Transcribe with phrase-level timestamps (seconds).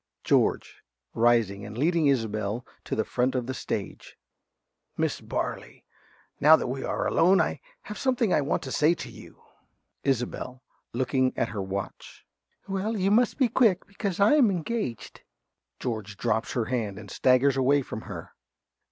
[0.23, 0.81] _)~George~
[1.13, 4.17] (rising and leading Isobel to the front of the stage).
[4.97, 5.85] Miss Barley,
[6.39, 9.43] now that we are alone I have something I want to say to you.
[10.03, 12.25] ~Isobel~ (looking at her watch).
[12.67, 13.85] Well, you must be quick.
[13.85, 15.21] Because I'm engaged.
[15.79, 18.31] (_George drops her hand and staggers away from her.